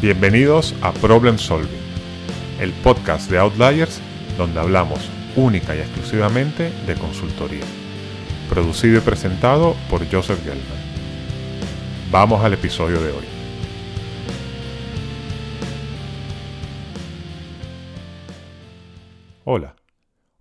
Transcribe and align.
Bienvenidos 0.00 0.76
a 0.80 0.92
Problem 0.92 1.38
Solving, 1.38 1.82
el 2.60 2.72
podcast 2.84 3.28
de 3.28 3.38
Outliers 3.38 4.00
donde 4.36 4.60
hablamos 4.60 5.10
única 5.34 5.74
y 5.74 5.80
exclusivamente 5.80 6.70
de 6.86 6.94
consultoría. 6.94 7.64
Producido 8.48 8.98
y 8.98 9.00
presentado 9.00 9.74
por 9.90 10.08
Joseph 10.08 10.38
Gelman. 10.44 10.78
Vamos 12.12 12.44
al 12.44 12.52
episodio 12.52 13.02
de 13.02 13.10
hoy. 13.10 13.24
Hola, 19.42 19.74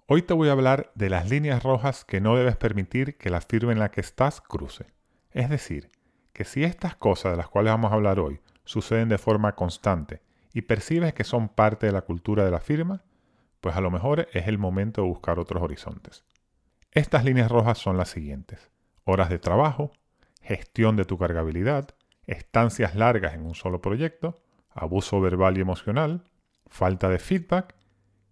hoy 0.06 0.22
te 0.22 0.36
voy 0.36 0.50
a 0.50 0.52
hablar 0.52 0.92
de 0.94 1.10
las 1.10 1.32
líneas 1.32 1.64
rojas 1.64 2.06
que 2.06 2.22
no 2.22 2.36
debes 2.36 2.58
permitir 2.58 3.18
que 3.18 3.32
la 3.32 3.42
firma 3.42 3.72
en 3.72 3.80
la 3.80 3.90
que 3.90 4.02
estás 4.02 4.40
cruce. 4.40 4.86
Es 5.32 5.50
decir, 5.50 5.90
que 6.32 6.46
si 6.46 6.64
estas 6.64 6.96
cosas 6.96 7.32
de 7.32 7.38
las 7.38 7.50
cuales 7.50 7.74
vamos 7.74 7.92
a 7.92 7.96
hablar 7.96 8.20
hoy 8.20 8.40
suceden 8.68 9.10
de 9.10 9.18
forma 9.18 9.56
constante 9.56 10.22
y 10.54 10.62
percibes 10.62 11.14
que 11.14 11.24
son 11.24 11.50
parte 11.50 11.88
de 11.88 11.94
la 11.94 12.02
cultura 12.02 12.44
de 12.44 12.52
la 12.52 12.60
firma, 12.60 13.04
pues 13.62 13.76
a 13.76 13.82
lo 13.82 13.90
mejor 13.90 14.28
es 14.34 14.48
el 14.48 14.58
momento 14.58 15.02
de 15.02 15.08
buscar 15.08 15.40
otros 15.40 15.64
horizontes. 15.64 16.24
Estas 16.92 17.24
líneas 17.24 17.50
rojas 17.50 17.78
son 17.78 17.98
las 17.98 18.10
siguientes. 18.10 18.70
Horas 19.06 19.30
de 19.30 19.40
trabajo, 19.40 19.94
gestión 20.42 20.96
de 20.96 21.06
tu 21.06 21.18
cargabilidad, 21.18 21.96
estancias 22.26 22.96
largas 22.96 23.34
en 23.34 23.46
un 23.46 23.56
solo 23.56 23.82
proyecto, 23.82 24.42
abuso 24.70 25.22
verbal 25.22 25.58
y 25.58 25.62
emocional, 25.62 26.24
falta 26.68 27.10
de 27.10 27.20
feedback 27.20 27.76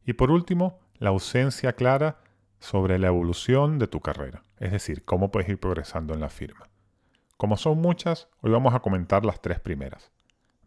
y 0.05 0.13
por 0.13 0.31
último, 0.31 0.79
la 0.97 1.09
ausencia 1.09 1.73
clara 1.73 2.19
sobre 2.59 2.99
la 2.99 3.07
evolución 3.07 3.79
de 3.79 3.87
tu 3.87 4.01
carrera, 4.01 4.43
es 4.59 4.71
decir, 4.71 5.05
cómo 5.05 5.31
puedes 5.31 5.49
ir 5.49 5.59
progresando 5.59 6.13
en 6.13 6.19
la 6.19 6.29
firma. 6.29 6.69
Como 7.37 7.57
son 7.57 7.79
muchas, 7.79 8.29
hoy 8.41 8.51
vamos 8.51 8.73
a 8.73 8.79
comentar 8.79 9.25
las 9.25 9.41
tres 9.41 9.59
primeras. 9.59 10.11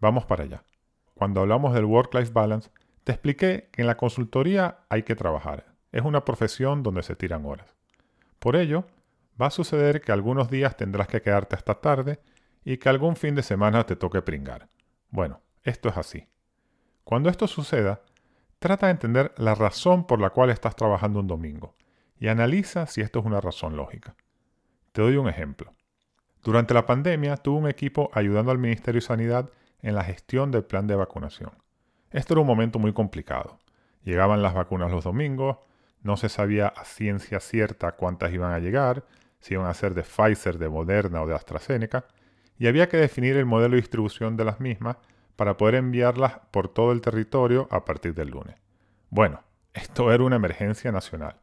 Vamos 0.00 0.26
para 0.26 0.44
allá. 0.44 0.64
Cuando 1.14 1.40
hablamos 1.40 1.74
del 1.74 1.84
work-life 1.84 2.32
balance, 2.32 2.70
te 3.04 3.12
expliqué 3.12 3.68
que 3.72 3.82
en 3.82 3.86
la 3.88 3.96
consultoría 3.96 4.80
hay 4.88 5.02
que 5.02 5.16
trabajar. 5.16 5.74
Es 5.92 6.02
una 6.02 6.24
profesión 6.24 6.82
donde 6.82 7.02
se 7.02 7.16
tiran 7.16 7.44
horas. 7.46 7.74
Por 8.38 8.54
ello, 8.54 8.86
va 9.40 9.46
a 9.46 9.50
suceder 9.50 10.00
que 10.00 10.12
algunos 10.12 10.50
días 10.50 10.76
tendrás 10.76 11.08
que 11.08 11.22
quedarte 11.22 11.56
hasta 11.56 11.80
tarde 11.80 12.20
y 12.64 12.76
que 12.76 12.88
algún 12.88 13.16
fin 13.16 13.34
de 13.34 13.42
semana 13.42 13.84
te 13.84 13.96
toque 13.96 14.22
pringar. 14.22 14.68
Bueno, 15.10 15.40
esto 15.64 15.88
es 15.88 15.96
así. 15.96 16.28
Cuando 17.02 17.30
esto 17.30 17.46
suceda, 17.46 18.02
trata 18.58 18.86
de 18.86 18.92
entender 18.92 19.32
la 19.38 19.54
razón 19.54 20.06
por 20.06 20.20
la 20.20 20.30
cual 20.30 20.50
estás 20.50 20.76
trabajando 20.76 21.20
un 21.20 21.26
domingo 21.26 21.74
y 22.20 22.28
analiza 22.28 22.86
si 22.86 23.00
esto 23.00 23.20
es 23.20 23.24
una 23.24 23.40
razón 23.40 23.76
lógica. 23.76 24.14
Te 24.92 25.02
doy 25.02 25.16
un 25.16 25.28
ejemplo. 25.28 25.72
Durante 26.42 26.74
la 26.74 26.86
pandemia 26.86 27.36
tuve 27.36 27.58
un 27.58 27.68
equipo 27.68 28.10
ayudando 28.12 28.50
al 28.50 28.58
Ministerio 28.58 29.00
de 29.00 29.06
Sanidad 29.06 29.50
en 29.82 29.94
la 29.94 30.04
gestión 30.04 30.50
del 30.50 30.64
plan 30.64 30.86
de 30.86 30.96
vacunación. 30.96 31.52
Esto 32.10 32.34
era 32.34 32.40
un 32.40 32.46
momento 32.46 32.78
muy 32.78 32.92
complicado. 32.92 33.58
Llegaban 34.02 34.42
las 34.42 34.54
vacunas 34.54 34.90
los 34.90 35.04
domingos, 35.04 35.58
no 36.02 36.16
se 36.16 36.28
sabía 36.28 36.68
a 36.68 36.84
ciencia 36.84 37.40
cierta 37.40 37.92
cuántas 37.92 38.32
iban 38.32 38.52
a 38.52 38.58
llegar, 38.58 39.04
si 39.40 39.54
iban 39.54 39.66
a 39.66 39.74
ser 39.74 39.94
de 39.94 40.02
Pfizer, 40.02 40.58
de 40.58 40.68
Moderna 40.68 41.22
o 41.22 41.26
de 41.26 41.34
AstraZeneca, 41.34 42.06
y 42.58 42.66
había 42.66 42.88
que 42.88 42.96
definir 42.96 43.36
el 43.36 43.46
modelo 43.46 43.74
de 43.74 43.82
distribución 43.82 44.36
de 44.36 44.44
las 44.44 44.60
mismas 44.60 44.96
para 45.36 45.56
poder 45.56 45.76
enviarlas 45.76 46.40
por 46.50 46.68
todo 46.68 46.92
el 46.92 47.00
territorio 47.00 47.68
a 47.70 47.84
partir 47.84 48.14
del 48.14 48.30
lunes. 48.30 48.56
Bueno, 49.10 49.42
esto 49.74 50.12
era 50.12 50.24
una 50.24 50.36
emergencia 50.36 50.90
nacional, 50.92 51.36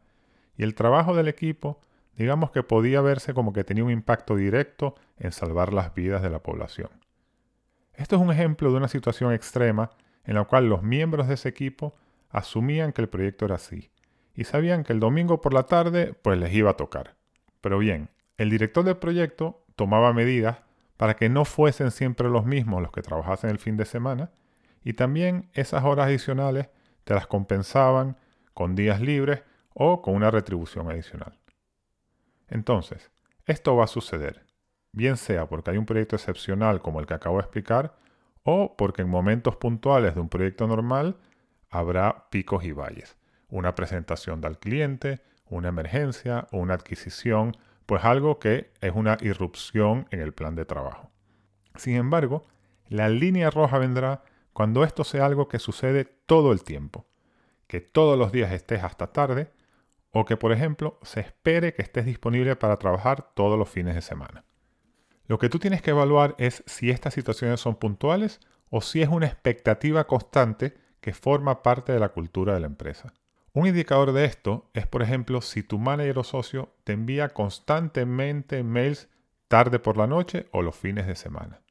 y 0.58 0.64
el 0.64 0.76
trabajo 0.76 1.16
del 1.16 1.28
equipo 1.28 1.80
digamos 2.18 2.52
que 2.52 2.64
podía 2.64 3.02
verse 3.02 3.34
como 3.34 3.54
que 3.54 3.64
tenía 3.64 3.84
un 3.84 3.92
impacto 3.92 4.36
directo 4.36 4.96
en 5.20 5.32
salvar 5.32 5.74
las 5.74 5.94
vidas 5.94 6.22
de 6.22 6.30
la 6.30 6.40
población. 6.40 6.90
Esto 7.98 8.18
es 8.18 8.22
un 8.22 8.32
ejemplo 8.32 8.72
de 8.72 8.78
una 8.78 8.88
situación 8.88 9.34
extrema 9.34 9.92
en 10.26 10.36
la 10.36 10.44
cual 10.46 10.68
los 10.68 10.84
miembros 10.84 11.28
de 11.28 11.36
ese 11.36 11.50
equipo 11.50 11.96
asumían 12.30 12.92
que 12.92 13.02
el 13.02 13.10
proyecto 13.10 13.46
era 13.46 13.56
así 13.56 13.90
y 14.36 14.44
sabían 14.44 14.84
que 14.84 14.94
el 14.94 15.00
domingo 15.00 15.40
por 15.40 15.54
la 15.54 15.64
tarde 15.64 16.14
pues 16.14 16.38
les 16.38 16.54
iba 16.54 16.72
a 16.72 16.78
tocar. 16.78 17.16
Pero 17.62 17.80
bien, 17.80 18.10
el 18.38 18.50
director 18.50 18.84
del 18.84 18.98
proyecto 18.98 19.64
tomaba 19.76 20.12
medidas 20.14 20.58
para 20.98 21.16
que 21.16 21.30
no 21.30 21.46
fuesen 21.46 21.92
siempre 21.92 22.30
los 22.30 22.46
mismos 22.46 22.82
los 22.82 22.92
que 22.92 23.02
trabajasen 23.02 23.50
el 23.50 23.60
fin 23.60 23.78
de 23.78 23.86
semana 23.86 24.32
y 24.84 24.94
también 24.94 25.50
esas 25.54 25.84
horas 25.84 26.08
adicionales 26.08 26.70
te 27.06 27.14
las 27.14 27.28
compensaban 27.28 28.18
con 28.54 28.76
días 28.76 29.00
libres 29.00 29.44
o 29.74 30.02
con 30.02 30.16
una 30.16 30.32
retribución 30.32 30.90
adicional. 30.90 31.40
Entonces, 32.50 33.12
esto 33.46 33.76
va 33.76 33.86
a 33.86 33.88
suceder 33.88 34.46
bien 34.96 35.18
sea 35.18 35.48
porque 35.48 35.72
hay 35.72 35.78
un 35.78 35.86
proyecto 35.86 36.16
excepcional 36.16 36.82
como 36.82 37.00
el 37.00 37.06
que 37.06 37.14
acabo 37.14 37.38
de 37.38 37.44
explicar, 37.44 37.96
o 38.44 38.76
porque 38.78 39.02
en 39.02 39.10
momentos 39.10 39.56
puntuales 39.58 40.16
de 40.16 40.22
un 40.22 40.30
proyecto 40.30 40.68
normal 40.68 41.18
habrá 41.70 42.30
picos 42.30 42.64
y 42.64 42.72
valles. 42.72 43.18
Una 43.50 43.76
presentación 43.76 44.42
del 44.42 44.58
cliente, 44.58 45.22
una 45.48 45.70
emergencia 45.70 46.48
una 46.52 46.74
adquisición, 46.74 47.56
pues 47.86 48.04
algo 48.04 48.40
que 48.40 48.72
es 48.82 48.94
una 48.96 49.18
irrupción 49.22 50.08
en 50.12 50.22
el 50.22 50.34
plan 50.34 50.56
de 50.56 50.66
trabajo. 50.66 51.12
Sin 51.76 51.96
embargo, 51.96 52.44
la 52.88 53.10
línea 53.10 53.50
roja 53.50 53.78
vendrá 53.78 54.24
cuando 54.54 54.84
esto 54.84 55.04
sea 55.04 55.26
algo 55.26 55.48
que 55.48 55.60
sucede 55.60 56.06
todo 56.06 56.52
el 56.52 56.64
tiempo, 56.64 57.06
que 57.68 57.82
todos 57.82 58.18
los 58.18 58.32
días 58.32 58.52
estés 58.52 58.84
hasta 58.84 59.08
tarde 59.08 59.52
o 60.12 60.24
que, 60.24 60.38
por 60.38 60.54
ejemplo, 60.54 60.98
se 61.04 61.20
espere 61.20 61.74
que 61.74 61.82
estés 61.82 62.06
disponible 62.06 62.56
para 62.56 62.78
trabajar 62.78 63.34
todos 63.34 63.60
los 63.60 63.70
fines 63.70 63.96
de 63.96 64.02
semana. 64.02 64.46
Lo 65.28 65.40
que 65.40 65.50
tú 65.50 65.60
tienes 65.60 65.82
que 65.82 65.92
evaluar 65.92 66.36
es 66.38 66.64
si 66.68 66.92
estas 66.92 67.14
situaciones 67.14 67.60
son 67.60 67.76
puntuales 67.76 68.40
o 68.70 68.82
si 68.82 69.02
es 69.02 69.10
una 69.10 69.26
expectativa 69.26 70.06
constante 70.06 70.76
que 71.02 71.14
forma 71.14 71.64
parte 71.64 71.94
de 71.94 72.00
la 72.00 72.10
cultura 72.10 72.54
de 72.54 72.60
la 72.60 72.68
empresa. 72.68 73.14
Un 73.54 73.68
indicador 73.68 74.12
de 74.12 74.26
esto 74.26 74.70
es, 74.74 74.86
por 74.86 75.02
ejemplo, 75.02 75.42
si 75.42 75.64
tu 75.64 75.80
manager 75.80 76.20
o 76.20 76.24
socio 76.24 76.76
te 76.84 76.94
envía 76.94 77.30
constantemente 77.30 78.64
mails 78.64 79.08
tarde 79.48 79.80
por 79.80 79.98
la 79.98 80.08
noche 80.08 80.48
o 80.52 80.62
los 80.62 80.76
fines 80.76 81.08
de 81.08 81.16
semana. 81.16 81.62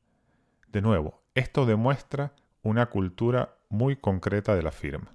De 0.69 0.81
nuevo, 0.81 1.23
esto 1.35 1.67
demuestra 1.67 2.33
una 2.63 2.87
cultura 2.87 3.59
muy 3.69 3.97
concreta 3.97 4.57
de 4.57 4.63
la 4.63 4.73
firma. 4.73 5.15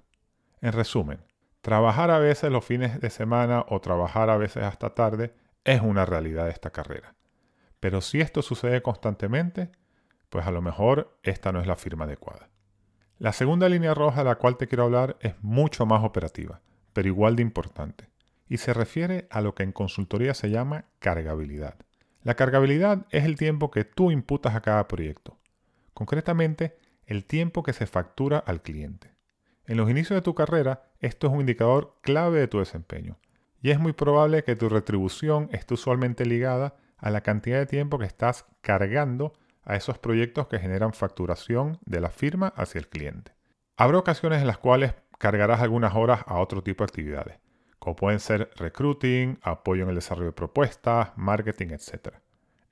En 0.60 0.72
resumen, 0.72 1.24
trabajar 1.60 2.10
a 2.10 2.18
veces 2.18 2.50
los 2.52 2.64
fines 2.64 3.00
de 3.00 3.10
semana 3.10 3.64
o 3.68 3.80
trabajar 3.80 4.30
a 4.30 4.36
veces 4.36 4.62
hasta 4.62 4.94
tarde 4.94 5.34
es 5.64 5.80
una 5.80 6.06
realidad 6.06 6.44
de 6.44 6.52
esta 6.52 6.70
carrera. 6.70 7.14
Pero 7.80 8.00
si 8.02 8.20
esto 8.20 8.42
sucede 8.42 8.82
constantemente, 8.82 9.70
pues 10.28 10.46
a 10.46 10.50
lo 10.50 10.62
mejor 10.62 11.18
esta 11.22 11.50
no 11.50 11.60
es 11.60 11.66
la 11.66 11.76
firma 11.76 12.04
adecuada. 12.04 12.48
La 13.18 13.32
segunda 13.32 13.68
línea 13.68 13.92
roja 13.92 14.20
de 14.20 14.30
la 14.30 14.36
cual 14.36 14.56
te 14.56 14.66
quiero 14.68 14.84
hablar 14.84 15.16
es 15.20 15.34
mucho 15.42 15.84
más 15.84 16.04
operativa, 16.04 16.62
pero 16.92 17.08
igual 17.08 17.36
de 17.36 17.42
importante, 17.42 18.08
y 18.48 18.58
se 18.58 18.72
refiere 18.72 19.26
a 19.30 19.40
lo 19.40 19.54
que 19.54 19.62
en 19.62 19.72
consultoría 19.72 20.32
se 20.34 20.50
llama 20.50 20.86
cargabilidad. 21.00 21.74
La 22.22 22.34
cargabilidad 22.34 23.06
es 23.10 23.24
el 23.24 23.36
tiempo 23.36 23.70
que 23.70 23.84
tú 23.84 24.10
imputas 24.10 24.54
a 24.54 24.60
cada 24.60 24.88
proyecto, 24.88 25.38
concretamente 25.92 26.78
el 27.06 27.24
tiempo 27.24 27.62
que 27.62 27.72
se 27.72 27.86
factura 27.86 28.38
al 28.38 28.62
cliente. 28.62 29.14
En 29.66 29.76
los 29.76 29.90
inicios 29.90 30.16
de 30.16 30.22
tu 30.22 30.34
carrera, 30.34 30.90
esto 31.00 31.26
es 31.26 31.32
un 31.32 31.40
indicador 31.40 31.98
clave 32.02 32.38
de 32.38 32.48
tu 32.48 32.58
desempeño, 32.58 33.18
y 33.62 33.70
es 33.70 33.78
muy 33.78 33.92
probable 33.92 34.44
que 34.44 34.56
tu 34.56 34.68
retribución 34.68 35.48
esté 35.52 35.74
usualmente 35.74 36.24
ligada 36.24 36.76
a 37.00 37.10
la 37.10 37.22
cantidad 37.22 37.58
de 37.58 37.66
tiempo 37.66 37.98
que 37.98 38.06
estás 38.06 38.46
cargando 38.60 39.32
a 39.64 39.76
esos 39.76 39.98
proyectos 39.98 40.46
que 40.48 40.58
generan 40.58 40.92
facturación 40.92 41.78
de 41.84 42.00
la 42.00 42.10
firma 42.10 42.48
hacia 42.56 42.78
el 42.78 42.88
cliente. 42.88 43.32
Habrá 43.76 43.98
ocasiones 43.98 44.40
en 44.40 44.46
las 44.46 44.58
cuales 44.58 44.94
cargarás 45.18 45.60
algunas 45.60 45.94
horas 45.94 46.22
a 46.26 46.38
otro 46.38 46.62
tipo 46.62 46.84
de 46.84 46.88
actividades, 46.88 47.38
como 47.78 47.96
pueden 47.96 48.20
ser 48.20 48.50
recruiting, 48.56 49.38
apoyo 49.42 49.84
en 49.84 49.90
el 49.90 49.94
desarrollo 49.94 50.28
de 50.28 50.32
propuestas, 50.32 51.12
marketing, 51.16 51.68
etc. 51.68 52.16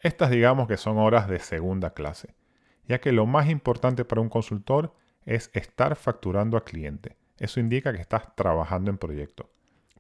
Estas 0.01 0.31
digamos 0.31 0.69
que 0.69 0.77
son 0.77 0.99
horas 0.99 1.29
de 1.29 1.39
segunda 1.39 1.95
clase, 1.95 2.35
ya 2.87 3.01
que 3.01 3.13
lo 3.13 3.27
más 3.27 3.49
importante 3.49 4.05
para 4.05 4.21
un 4.21 4.29
consultor 4.29 4.95
es 5.25 5.51
estar 5.55 5.95
facturando 5.97 6.57
al 6.57 6.65
cliente. 6.65 7.17
Eso 7.39 7.61
indica 7.61 7.93
que 7.93 8.01
estás 8.01 8.35
trabajando 8.35 8.91
en 8.91 8.99
proyectos, 8.99 9.47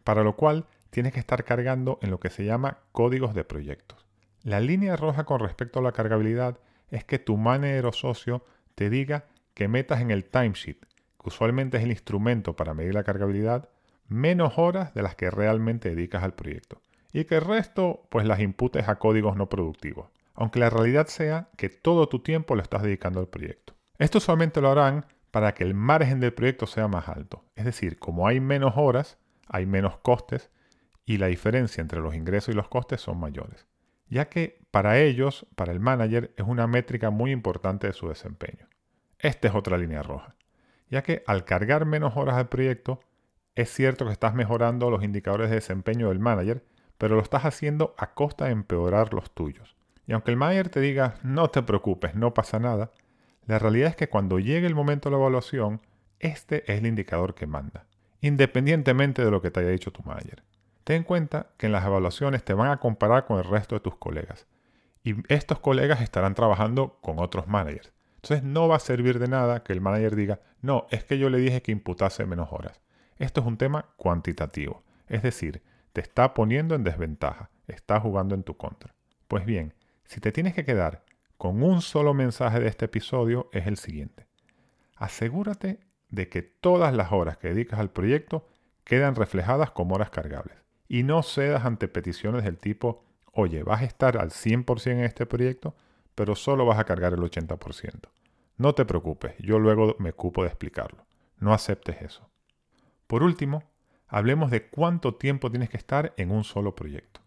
para 0.04 0.24
lo 0.24 0.36
cual 0.36 0.66
tienes 0.90 1.12
que 1.12 1.20
estar 1.20 1.44
cargando 1.44 1.98
en 2.02 2.10
lo 2.10 2.18
que 2.18 2.30
se 2.30 2.44
llama 2.44 2.78
códigos 2.92 3.34
de 3.34 3.44
proyectos. 3.44 4.07
La 4.44 4.60
línea 4.60 4.96
roja 4.96 5.24
con 5.24 5.40
respecto 5.40 5.80
a 5.80 5.82
la 5.82 5.92
cargabilidad 5.92 6.58
es 6.90 7.04
que 7.04 7.18
tu 7.18 7.36
manager 7.36 7.86
o 7.86 7.92
socio 7.92 8.44
te 8.76 8.88
diga 8.88 9.24
que 9.54 9.66
metas 9.66 10.00
en 10.00 10.12
el 10.12 10.24
timesheet, 10.24 10.78
que 10.78 11.28
usualmente 11.28 11.78
es 11.78 11.82
el 11.82 11.90
instrumento 11.90 12.54
para 12.54 12.72
medir 12.72 12.94
la 12.94 13.02
cargabilidad, 13.02 13.68
menos 14.06 14.56
horas 14.56 14.94
de 14.94 15.02
las 15.02 15.16
que 15.16 15.30
realmente 15.30 15.90
dedicas 15.90 16.22
al 16.22 16.34
proyecto. 16.34 16.80
Y 17.12 17.24
que 17.24 17.36
el 17.36 17.40
resto 17.44 18.06
pues 18.10 18.26
las 18.26 18.38
imputes 18.38 18.88
a 18.88 19.00
códigos 19.00 19.36
no 19.36 19.48
productivos, 19.48 20.08
aunque 20.34 20.60
la 20.60 20.70
realidad 20.70 21.08
sea 21.08 21.48
que 21.56 21.68
todo 21.68 22.08
tu 22.08 22.20
tiempo 22.20 22.54
lo 22.54 22.62
estás 22.62 22.82
dedicando 22.82 23.18
al 23.18 23.28
proyecto. 23.28 23.74
Esto 23.98 24.20
solamente 24.20 24.60
lo 24.60 24.70
harán 24.70 25.06
para 25.32 25.52
que 25.52 25.64
el 25.64 25.74
margen 25.74 26.20
del 26.20 26.32
proyecto 26.32 26.66
sea 26.66 26.86
más 26.86 27.08
alto. 27.08 27.44
Es 27.56 27.64
decir, 27.64 27.98
como 27.98 28.28
hay 28.28 28.38
menos 28.38 28.74
horas, 28.76 29.18
hay 29.48 29.66
menos 29.66 29.98
costes 29.98 30.50
y 31.04 31.16
la 31.16 31.26
diferencia 31.26 31.80
entre 31.80 31.98
los 31.98 32.14
ingresos 32.14 32.54
y 32.54 32.56
los 32.56 32.68
costes 32.68 33.00
son 33.00 33.18
mayores 33.18 33.66
ya 34.08 34.28
que 34.28 34.60
para 34.70 34.98
ellos, 35.00 35.46
para 35.54 35.72
el 35.72 35.80
manager, 35.80 36.32
es 36.36 36.46
una 36.46 36.66
métrica 36.66 37.10
muy 37.10 37.30
importante 37.30 37.86
de 37.86 37.92
su 37.92 38.08
desempeño. 38.08 38.68
esta 39.18 39.48
es 39.48 39.54
otra 39.54 39.78
línea 39.78 40.02
roja, 40.02 40.36
ya 40.90 41.02
que 41.02 41.22
al 41.26 41.44
cargar 41.44 41.86
menos 41.86 42.16
horas 42.16 42.36
al 42.36 42.48
proyecto, 42.48 43.00
es 43.54 43.72
cierto 43.72 44.06
que 44.06 44.12
estás 44.12 44.34
mejorando 44.34 44.90
los 44.90 45.02
indicadores 45.02 45.50
de 45.50 45.56
desempeño 45.56 46.08
del 46.08 46.20
manager, 46.20 46.64
pero 46.98 47.16
lo 47.16 47.22
estás 47.22 47.44
haciendo 47.44 47.94
a 47.98 48.14
costa 48.14 48.44
de 48.44 48.52
empeorar 48.52 49.12
los 49.12 49.32
tuyos. 49.32 49.76
Y 50.06 50.12
aunque 50.12 50.30
el 50.30 50.36
manager 50.36 50.68
te 50.68 50.80
diga, 50.80 51.16
no 51.22 51.48
te 51.50 51.62
preocupes, 51.62 52.14
no 52.14 52.34
pasa 52.34 52.58
nada, 52.58 52.92
la 53.46 53.58
realidad 53.58 53.90
es 53.90 53.96
que 53.96 54.08
cuando 54.08 54.38
llegue 54.38 54.66
el 54.66 54.74
momento 54.74 55.08
de 55.08 55.16
la 55.16 55.20
evaluación, 55.20 55.80
este 56.20 56.70
es 56.70 56.78
el 56.78 56.86
indicador 56.86 57.34
que 57.34 57.46
manda, 57.46 57.86
independientemente 58.20 59.24
de 59.24 59.30
lo 59.30 59.42
que 59.42 59.50
te 59.50 59.60
haya 59.60 59.70
dicho 59.70 59.90
tu 59.90 60.02
manager. 60.02 60.42
Ten 60.88 60.96
en 60.96 61.02
cuenta 61.02 61.48
que 61.58 61.66
en 61.66 61.72
las 61.72 61.84
evaluaciones 61.84 62.42
te 62.42 62.54
van 62.54 62.70
a 62.70 62.78
comparar 62.78 63.26
con 63.26 63.36
el 63.36 63.44
resto 63.44 63.74
de 63.74 63.82
tus 63.82 63.96
colegas. 63.96 64.46
Y 65.04 65.16
estos 65.30 65.58
colegas 65.58 66.00
estarán 66.00 66.34
trabajando 66.34 66.96
con 67.02 67.18
otros 67.18 67.46
managers. 67.46 67.92
Entonces 68.14 68.42
no 68.42 68.68
va 68.68 68.76
a 68.76 68.80
servir 68.80 69.18
de 69.18 69.28
nada 69.28 69.62
que 69.62 69.74
el 69.74 69.82
manager 69.82 70.16
diga, 70.16 70.40
no, 70.62 70.86
es 70.90 71.04
que 71.04 71.18
yo 71.18 71.28
le 71.28 71.36
dije 71.36 71.60
que 71.60 71.72
imputase 71.72 72.24
menos 72.24 72.48
horas. 72.52 72.80
Esto 73.18 73.42
es 73.42 73.46
un 73.46 73.58
tema 73.58 73.90
cuantitativo. 73.98 74.82
Es 75.08 75.22
decir, 75.22 75.62
te 75.92 76.00
está 76.00 76.32
poniendo 76.32 76.74
en 76.74 76.84
desventaja, 76.84 77.50
está 77.66 78.00
jugando 78.00 78.34
en 78.34 78.42
tu 78.42 78.56
contra. 78.56 78.94
Pues 79.26 79.44
bien, 79.44 79.74
si 80.04 80.20
te 80.20 80.32
tienes 80.32 80.54
que 80.54 80.64
quedar 80.64 81.04
con 81.36 81.62
un 81.62 81.82
solo 81.82 82.14
mensaje 82.14 82.60
de 82.60 82.68
este 82.68 82.86
episodio 82.86 83.50
es 83.52 83.66
el 83.66 83.76
siguiente. 83.76 84.26
Asegúrate 84.96 85.80
de 86.08 86.30
que 86.30 86.40
todas 86.40 86.94
las 86.94 87.12
horas 87.12 87.36
que 87.36 87.48
dedicas 87.48 87.78
al 87.78 87.90
proyecto 87.90 88.48
quedan 88.84 89.16
reflejadas 89.16 89.70
como 89.70 89.94
horas 89.94 90.08
cargables 90.08 90.56
y 90.88 91.02
no 91.02 91.22
cedas 91.22 91.64
ante 91.64 91.86
peticiones 91.88 92.44
del 92.44 92.58
tipo, 92.58 93.04
oye, 93.32 93.62
vas 93.62 93.82
a 93.82 93.84
estar 93.84 94.16
al 94.16 94.30
100% 94.30 94.90
en 94.90 95.00
este 95.00 95.26
proyecto, 95.26 95.76
pero 96.14 96.34
solo 96.34 96.64
vas 96.64 96.78
a 96.78 96.84
cargar 96.84 97.12
el 97.12 97.20
80%. 97.20 98.08
No 98.56 98.74
te 98.74 98.84
preocupes, 98.84 99.34
yo 99.38 99.58
luego 99.58 99.94
me 99.98 100.10
ocupo 100.10 100.42
de 100.42 100.48
explicarlo. 100.48 101.06
No 101.38 101.52
aceptes 101.52 102.02
eso. 102.02 102.28
Por 103.06 103.22
último, 103.22 103.62
hablemos 104.08 104.50
de 104.50 104.68
cuánto 104.68 105.14
tiempo 105.14 105.50
tienes 105.50 105.70
que 105.70 105.76
estar 105.76 106.14
en 106.16 106.32
un 106.32 106.42
solo 106.42 106.74
proyecto. 106.74 107.20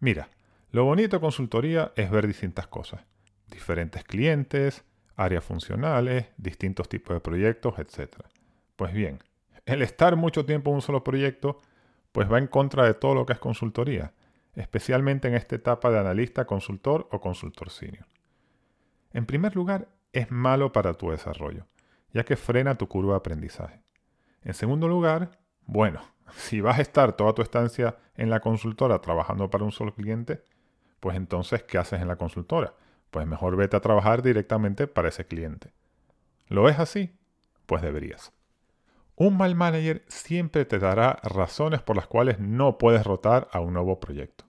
Mira, 0.00 0.30
lo 0.70 0.84
bonito 0.84 1.16
de 1.16 1.20
consultoría 1.20 1.92
es 1.96 2.10
ver 2.10 2.26
distintas 2.26 2.66
cosas. 2.66 3.02
Diferentes 3.48 4.04
clientes, 4.04 4.84
áreas 5.16 5.44
funcionales, 5.44 6.26
distintos 6.36 6.88
tipos 6.88 7.14
de 7.14 7.20
proyectos, 7.20 7.78
etc. 7.78 8.16
Pues 8.76 8.92
bien, 8.92 9.18
el 9.66 9.82
estar 9.82 10.16
mucho 10.16 10.46
tiempo 10.46 10.70
en 10.70 10.76
un 10.76 10.82
solo 10.82 11.04
proyecto 11.04 11.60
pues 12.18 12.32
va 12.32 12.38
en 12.38 12.48
contra 12.48 12.84
de 12.84 12.94
todo 12.94 13.14
lo 13.14 13.24
que 13.24 13.32
es 13.32 13.38
consultoría, 13.38 14.12
especialmente 14.56 15.28
en 15.28 15.34
esta 15.34 15.54
etapa 15.54 15.88
de 15.88 16.00
analista, 16.00 16.46
consultor 16.46 17.08
o 17.12 17.20
consultor 17.20 17.70
senior. 17.70 18.06
En 19.12 19.24
primer 19.24 19.54
lugar, 19.54 19.86
es 20.12 20.28
malo 20.32 20.72
para 20.72 20.94
tu 20.94 21.12
desarrollo, 21.12 21.68
ya 22.12 22.24
que 22.24 22.34
frena 22.34 22.74
tu 22.74 22.88
curva 22.88 23.12
de 23.12 23.18
aprendizaje. 23.18 23.84
En 24.42 24.52
segundo 24.52 24.88
lugar, 24.88 25.38
bueno, 25.64 26.00
si 26.34 26.60
vas 26.60 26.80
a 26.80 26.82
estar 26.82 27.12
toda 27.12 27.34
tu 27.34 27.42
estancia 27.42 27.98
en 28.16 28.30
la 28.30 28.40
consultora 28.40 29.00
trabajando 29.00 29.48
para 29.48 29.62
un 29.62 29.70
solo 29.70 29.94
cliente, 29.94 30.42
pues 30.98 31.16
entonces, 31.16 31.62
¿qué 31.62 31.78
haces 31.78 32.02
en 32.02 32.08
la 32.08 32.16
consultora? 32.16 32.74
Pues 33.12 33.28
mejor 33.28 33.54
vete 33.54 33.76
a 33.76 33.80
trabajar 33.80 34.24
directamente 34.24 34.88
para 34.88 35.10
ese 35.10 35.24
cliente. 35.24 35.72
¿Lo 36.48 36.68
es 36.68 36.80
así? 36.80 37.16
Pues 37.66 37.80
deberías. 37.80 38.32
Un 39.20 39.36
mal 39.36 39.56
manager 39.56 40.04
siempre 40.06 40.64
te 40.64 40.78
dará 40.78 41.18
razones 41.24 41.82
por 41.82 41.96
las 41.96 42.06
cuales 42.06 42.38
no 42.38 42.78
puedes 42.78 43.04
rotar 43.04 43.48
a 43.50 43.58
un 43.58 43.72
nuevo 43.72 43.98
proyecto. 43.98 44.44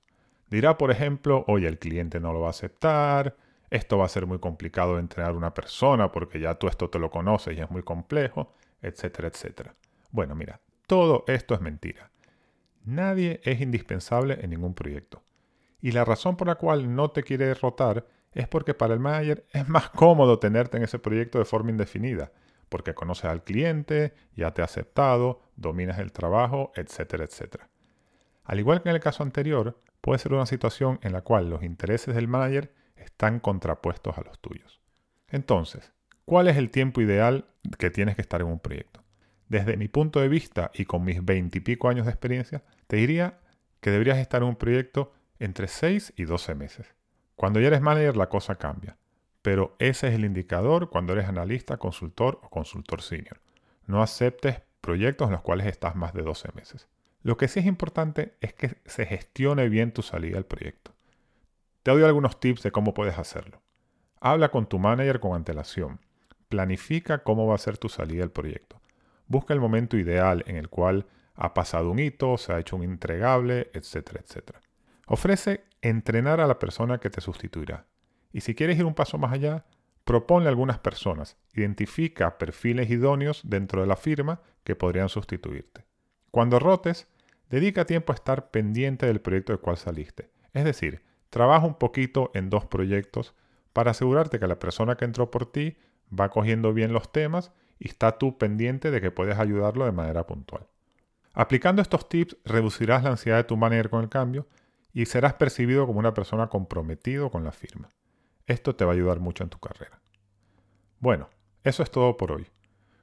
Dirá, 0.48 0.78
por 0.78 0.92
ejemplo, 0.92 1.44
oye, 1.48 1.68
el 1.68 1.80
cliente 1.80 2.20
no 2.20 2.34
lo 2.34 2.42
va 2.42 2.48
a 2.48 2.52
aceptar, 2.52 3.36
esto 3.72 3.98
va 3.98 4.06
a 4.06 4.10
ser 4.10 4.28
muy 4.28 4.38
complicado 4.38 4.94
de 4.94 5.00
entrenar 5.00 5.32
a 5.32 5.38
una 5.38 5.56
persona 5.56 6.12
porque 6.12 6.40
ya 6.40 6.54
tú 6.54 6.68
esto 6.68 6.88
te 6.88 7.00
lo 7.00 7.10
conoces 7.10 7.58
y 7.58 7.62
es 7.62 7.72
muy 7.72 7.82
complejo, 7.82 8.54
etcétera, 8.84 9.30
etcétera. 9.30 9.74
Bueno, 10.12 10.36
mira, 10.36 10.62
todo 10.86 11.24
esto 11.26 11.56
es 11.56 11.62
mentira. 11.62 12.12
Nadie 12.86 13.42
es 13.46 13.62
indispensable 13.62 14.38
en 14.40 14.52
ningún 14.52 14.76
proyecto. 14.76 15.24
Y 15.82 15.94
la 15.94 16.06
razón 16.06 16.38
por 16.38 16.48
la 16.48 16.56
cual 16.56 16.94
no 16.94 17.10
te 17.10 17.24
quiere 17.24 17.56
rotar 17.56 18.06
es 18.34 18.48
porque 18.48 18.76
para 18.76 18.94
el 18.94 19.00
manager 19.00 19.48
es 19.52 19.68
más 19.68 19.90
cómodo 19.90 20.38
tenerte 20.38 20.78
en 20.78 20.84
ese 20.84 21.00
proyecto 21.00 21.40
de 21.40 21.46
forma 21.46 21.72
indefinida 21.72 22.32
porque 22.70 22.94
conoces 22.94 23.26
al 23.26 23.44
cliente, 23.44 24.14
ya 24.36 24.52
te 24.52 24.62
ha 24.62 24.66
aceptado, 24.66 25.42
dominas 25.56 26.00
el 26.00 26.12
trabajo, 26.12 26.72
etcétera, 26.76 27.26
etcétera. 27.26 27.70
Al 28.44 28.60
igual 28.60 28.82
que 28.82 28.90
en 28.90 28.96
el 28.96 29.02
caso 29.02 29.24
anterior, 29.24 29.78
puede 30.02 30.20
ser 30.20 30.34
una 30.34 30.46
situación 30.46 31.00
en 31.02 31.12
la 31.12 31.22
cual 31.22 31.50
los 31.50 31.64
intereses 31.64 32.16
del 32.16 32.28
manager 32.28 32.74
están 32.96 33.40
contrapuestos 33.40 34.18
a 34.18 34.22
los 34.22 34.40
tuyos. 34.40 34.80
Entonces, 35.28 35.92
¿cuál 36.26 36.48
es 36.48 36.58
el 36.58 36.70
tiempo 36.70 37.02
ideal 37.02 37.46
que 37.78 37.90
tienes 37.90 38.16
que 38.16 38.22
estar 38.22 38.42
en 38.42 38.48
un 38.48 38.60
proyecto? 38.60 39.04
Desde 39.48 39.78
mi 39.78 39.88
punto 39.88 40.20
de 40.20 40.30
vista 40.30 40.72
y 40.74 40.86
con 40.86 41.04
mis 41.04 41.24
veintipico 41.24 41.90
años 41.90 42.06
de 42.06 42.12
experiencia, 42.12 42.64
te 42.88 42.98
diría 42.98 43.40
que 43.82 43.92
deberías 43.92 44.18
estar 44.18 44.42
en 44.42 44.50
un 44.50 44.56
proyecto 44.56 45.12
entre 45.40 45.68
6 45.68 46.14
y 46.18 46.26
12 46.26 46.56
meses. 46.56 46.88
Cuando 47.36 47.60
ya 47.60 47.68
eres 47.68 47.82
manager 47.82 48.18
la 48.18 48.30
cosa 48.30 48.56
cambia 48.56 48.98
pero 49.42 49.76
ese 49.80 50.08
es 50.08 50.16
el 50.16 50.26
indicador 50.26 50.90
cuando 50.90 51.14
eres 51.14 51.28
analista, 51.28 51.78
consultor 51.78 52.40
o 52.44 52.50
consultor 52.50 53.02
senior. 53.02 53.40
No 53.86 54.02
aceptes 54.02 54.62
proyectos 54.82 55.28
en 55.28 55.34
los 55.34 55.42
cuales 55.42 55.68
estás 55.68 55.96
más 55.96 56.14
de 56.14 56.24
12 56.24 56.50
meses. 56.56 56.88
Lo 57.22 57.38
que 57.38 57.48
sí 57.48 57.60
es 57.60 57.66
importante 57.66 58.36
es 58.42 58.54
que 58.54 58.78
se 58.86 59.06
gestione 59.06 59.70
bien 59.70 59.92
tu 59.92 60.02
salida 60.02 60.38
al 60.38 60.46
proyecto. 60.46 60.94
Te 61.84 61.92
doy 61.92 62.04
algunos 62.04 62.40
tips 62.40 62.64
de 62.64 62.72
cómo 62.72 62.94
puedes 62.94 63.18
hacerlo. 63.18 63.62
Habla 64.22 64.50
con 64.50 64.68
tu 64.68 64.80
manager 64.80 65.20
con 65.20 65.36
antelación. 65.36 66.00
Planifica 66.50 67.24
cómo 67.24 67.48
va 67.48 67.56
a 67.56 67.60
ser 67.60 67.78
tu 67.78 67.90
salida 67.90 68.24
al 68.24 68.32
proyecto. 68.32 68.82
Busca 69.28 69.54
el 69.54 69.60
momento 69.60 69.98
ideal 69.98 70.44
en 70.48 70.56
el 70.56 70.70
cual 70.70 71.08
ha 71.36 71.54
pasado 71.54 71.92
un 71.92 72.00
hito, 72.00 72.38
se 72.38 72.52
ha 72.52 72.60
hecho 72.60 72.76
un 72.76 72.84
entregable, 72.84 73.70
etcétera, 73.74 74.22
etcétera. 74.26 74.62
Ofrece 75.08 75.64
entrenar 75.82 76.42
a 76.42 76.48
la 76.48 76.60
persona 76.60 77.00
que 77.00 77.10
te 77.10 77.22
sustituirá. 77.22 77.86
Y 78.32 78.42
si 78.42 78.56
quieres 78.56 78.78
ir 78.78 78.86
un 78.86 78.94
paso 78.94 79.18
más 79.18 79.34
allá, 79.34 79.66
proponle 80.04 80.48
a 80.48 80.50
algunas 80.50 80.80
personas, 80.80 81.38
identifica 81.54 82.38
perfiles 82.38 82.90
idóneos 82.90 83.42
dentro 83.44 83.82
de 83.82 83.88
la 83.88 83.96
firma 83.96 84.42
que 84.64 84.76
podrían 84.76 85.10
sustituirte. 85.10 85.86
Cuando 86.32 86.60
rotes, 86.60 87.08
dedica 87.50 87.86
tiempo 87.86 88.12
a 88.12 88.16
estar 88.16 88.52
pendiente 88.52 89.06
del 89.06 89.22
proyecto 89.22 89.54
del 89.54 89.62
cual 89.62 89.78
saliste. 89.78 90.30
Es 90.54 90.64
decir, 90.64 91.02
trabaja 91.30 91.66
un 91.66 91.76
poquito 91.76 92.32
en 92.34 92.50
dos 92.50 92.66
proyectos 92.66 93.36
para 93.74 93.92
asegurarte 93.92 94.40
que 94.40 94.48
la 94.48 94.60
persona 94.60 94.96
que 94.96 95.06
entró 95.06 95.32
por 95.32 95.52
ti 95.52 95.78
va 96.18 96.30
cogiendo 96.30 96.74
bien 96.74 96.94
los 96.94 97.12
temas 97.12 97.52
y 97.80 97.88
está 97.88 98.18
tú 98.18 98.38
pendiente 98.38 98.92
de 98.92 99.02
que 99.02 99.12
puedes 99.12 99.38
ayudarlo 99.38 99.86
de 99.86 99.92
manera 99.92 100.26
puntual. 100.26 100.68
Aplicando 101.34 101.82
estos 101.82 102.10
tips 102.10 102.36
reducirás 102.46 103.04
la 103.04 103.12
ansiedad 103.12 103.38
de 103.38 103.44
tu 103.44 103.58
manager 103.58 103.90
con 103.90 104.02
el 104.02 104.10
cambio 104.10 104.48
y 104.92 105.06
serás 105.06 105.36
percibido 105.36 105.86
como 105.86 106.00
una 106.00 106.14
persona 106.14 106.48
comprometido 106.48 107.30
con 107.30 107.44
la 107.44 107.52
firma. 107.52 107.92
Esto 108.50 108.76
te 108.76 108.84
va 108.84 108.94
a 108.94 108.96
ayudar 108.96 109.20
mucho 109.20 109.44
en 109.44 109.52
tu 109.52 109.60
carrera. 109.60 110.02
Bueno, 111.00 111.30
eso 111.64 111.84
es 111.84 111.92
todo 111.92 112.18
por 112.18 112.32
hoy. 112.32 112.48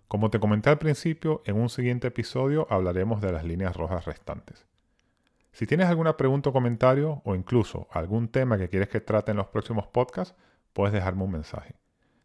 Como 0.08 0.28
te 0.28 0.40
comenté 0.40 0.70
al 0.70 0.78
principio, 0.78 1.40
en 1.44 1.54
un 1.54 1.68
siguiente 1.68 2.08
episodio 2.08 2.66
hablaremos 2.68 3.20
de 3.20 3.30
las 3.30 3.44
líneas 3.44 3.76
rojas 3.76 4.06
restantes. 4.06 4.66
Si 5.52 5.64
tienes 5.64 5.86
alguna 5.86 6.16
pregunta 6.16 6.50
o 6.50 6.52
comentario 6.52 7.22
o 7.24 7.36
incluso 7.36 7.86
algún 7.92 8.26
tema 8.26 8.58
que 8.58 8.68
quieres 8.68 8.88
que 8.88 9.00
trate 9.00 9.30
en 9.30 9.36
los 9.36 9.46
próximos 9.46 9.86
podcasts, 9.86 10.34
puedes 10.72 10.92
dejarme 10.92 11.22
un 11.22 11.30
mensaje. 11.30 11.76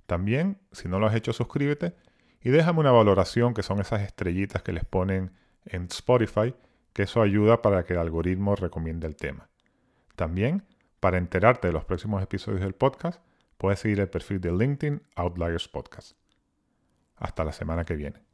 También, 0.07 0.59
si 0.71 0.87
no 0.87 0.97
lo 0.97 1.05
has 1.05 1.13
hecho, 1.13 1.31
suscríbete 1.31 1.93
y 2.41 2.49
déjame 2.49 2.79
una 2.79 2.91
valoración 2.91 3.53
que 3.53 3.61
son 3.61 3.79
esas 3.79 4.01
estrellitas 4.01 4.63
que 4.63 4.73
les 4.73 4.83
ponen 4.83 5.31
en 5.65 5.83
Spotify, 5.91 6.55
que 6.91 7.03
eso 7.03 7.21
ayuda 7.21 7.61
para 7.61 7.85
que 7.85 7.93
el 7.93 7.99
algoritmo 7.99 8.55
recomiende 8.55 9.05
el 9.05 9.15
tema. 9.15 9.47
También, 10.15 10.63
para 11.01 11.17
enterarte 11.17 11.67
de 11.67 11.73
los 11.73 11.83
próximos 11.83 12.23
episodios 12.23 12.61
del 12.61 12.75
podcast, 12.75 13.21
puedes 13.57 13.79
seguir 13.79 13.99
el 13.99 14.09
perfil 14.09 14.39
de 14.39 14.51
LinkedIn 14.51 15.01
Outliers 15.15 15.67
Podcast. 15.67 16.15
Hasta 17.17 17.43
la 17.43 17.51
semana 17.51 17.83
que 17.83 17.95
viene. 17.95 18.30